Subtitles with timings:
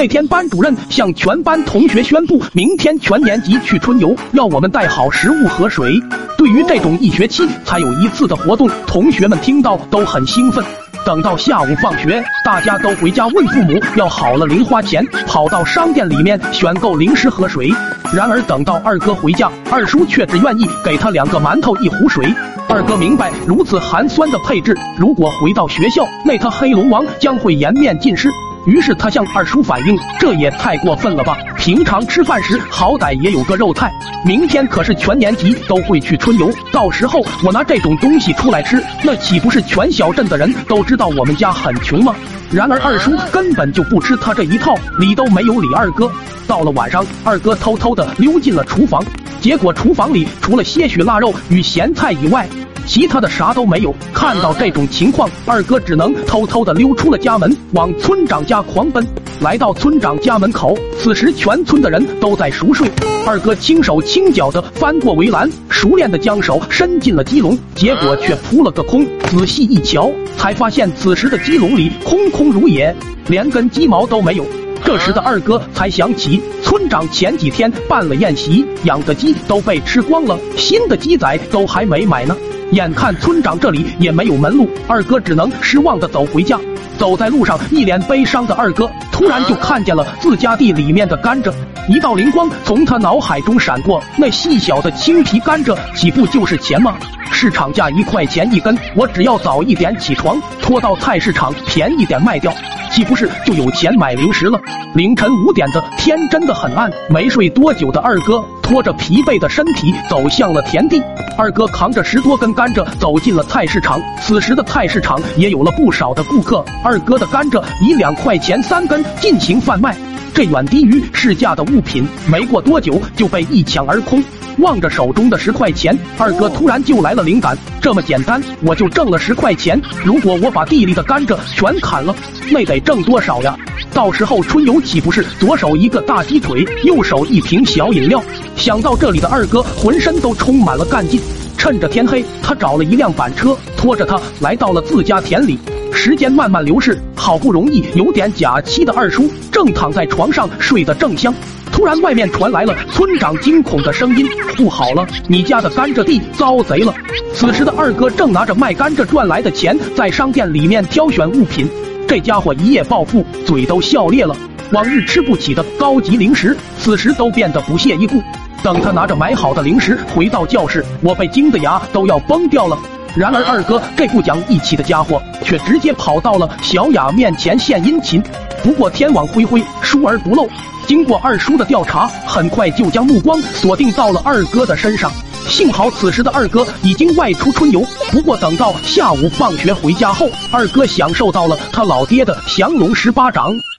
[0.00, 5.92] 那天班主任向全班同学宣布，明天全年级去春游，要我们带好食物和水。
[6.38, 10.64] 对于这种一学期才有一次的活动，同学们听到都很兴奋。
[11.04, 17.70] 等到下午放学，大家都回家问父母要好了零花钱，跑到商店里面选购零食和水。
[18.10, 22.24] 然而等到二哥回家，二叔却只愿意给他两个馒头一壶水。
[22.70, 28.30] 二哥明白如此寒酸的配置，如果回到学校，那他黑龙王将会颜面尽失。
[28.66, 31.36] 于是他向二叔反映，这也太过分了吧！
[31.56, 33.90] 平常吃饭时好歹也有个肉菜，
[34.24, 42.14] 明天可是全年级都会去春游，到时候我拿这种东西出来吃，那岂不是全小镇的人都知道我们家很穷吗？
[42.50, 46.10] 然而二叔根本就不吃他这一套，理都没有理二哥。
[46.46, 49.02] 到了晚上，二哥偷偷的溜进了厨房，
[49.40, 52.46] 结果厨房里除了些许腊肉与咸菜以外，
[52.90, 53.94] 其他的啥都没有。
[54.12, 59.06] 看到这种情况，二哥只能偷偷的溜出了家门，往村长家狂奔。
[59.38, 62.90] 来到村长家门口，此时全村的人都在熟睡。
[63.24, 69.06] 二哥轻手轻脚的翻过围栏，熟练的将手伸进了鸡笼，结果却扑了个空。
[69.28, 72.92] 仔细一瞧，才发现此时的鸡笼里空空如也，
[73.28, 74.44] 连根鸡毛都没有。
[74.84, 82.36] 这时的二哥才想起，村长前几天办了宴席，养的鸡都被吃光了，新的鸡仔都还没买呢。
[82.72, 86.58] 眼看村长这里也没有门路，二哥只能失望的走回家。
[86.96, 91.52] 走在路上，一脸悲伤的二哥突然就看见了自家地里面的甘蔗，
[91.88, 96.96] 一道灵光从他脑海中闪过，那细小的青皮甘蔗岂不就是钱吗？
[97.32, 102.52] 市场价一块钱一根，我只要早一点起床，拖到菜市场便宜点卖掉，
[102.90, 104.60] 岂不是就有钱买零食了？
[104.94, 108.44] 凌晨五点的天真的很暗，没睡多久的二哥。
[108.70, 111.02] 拖着疲惫的身体走向了田地，
[111.36, 114.00] 二哥扛着十多根甘蔗走进了菜市场。
[114.22, 119.96] 此时的菜市场也有了不少的顾客，二哥的甘蔗以两块钱三根进行贩卖，
[120.40, 124.24] 这远低于市价的物品，没过多久就被一抢而空。
[124.56, 129.78] 望着手中的十块钱，二哥突然就来了灵感：这么简单，我就挣了十块钱。
[130.02, 132.16] 如果我把地里的甘蔗全砍了，
[132.50, 133.54] 那得挣多少呀？
[133.92, 138.24] 到时候春游岂不是左手一个大鸡腿，右手一瓶小饮料？
[138.56, 141.20] 想到这里的二哥浑身都充满了干劲。
[141.58, 145.58] 趁着天黑，他找了一辆板车，拖着他来到了自家田里。
[145.92, 151.34] 时间慢慢流逝，好不容易有点假期的二叔正躺在床上睡得正香。
[151.72, 156.92] 突然，外面传来了村长惊恐的声音：“不好了，你家的甘蔗地遭贼了！”
[157.32, 161.68] 此时的二哥正拿着卖甘蔗赚来的钱，在商店里面挑选物品。
[162.08, 164.36] 这家伙一夜暴富，嘴都笑裂了。
[164.72, 168.20] 往日吃不起的高级零食，此时都变得不屑一顾。
[168.62, 172.78] 等他拿着买好的零食回到教室，我被惊得牙都要崩掉了。
[173.16, 178.22] 然而二哥这不讲义气的家伙，却直接跑到了小雅面前献殷勤。
[178.62, 180.48] 不过天网恢恢，疏而不漏。
[180.86, 185.10] 经过二叔的调查，很快就将目光锁定到了二哥的身上。
[185.48, 187.84] 幸好此时的二哥已经外出春游。
[188.12, 193.60] 不过等到下午放学回家后，二哥享受到了他老爹的降龙十八掌。